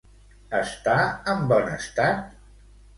Està 0.59 0.95
en 1.37 1.47
bon 1.55 1.71
estat? 1.77 2.37